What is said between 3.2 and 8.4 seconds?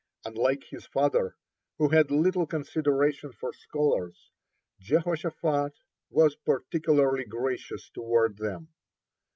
for scholars, Jehoshaphat was particularly gracious toward